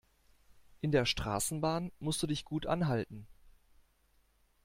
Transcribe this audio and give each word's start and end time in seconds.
In 0.81 0.91
der 0.91 1.05
Straßenbahn 1.05 1.91
musst 1.99 2.23
du 2.23 2.25
dich 2.25 2.43
gut 2.43 2.65
anhalten. 2.65 3.27